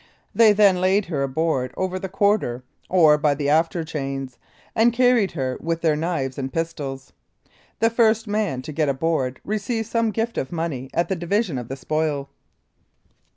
[0.33, 4.39] They then laid her aboard over the quarter, or by the after chains,
[4.75, 7.13] and carried her with their knives and pistols.
[7.77, 11.67] The first man to get aboard received some gift of money at the division of
[11.67, 12.29] the spoil.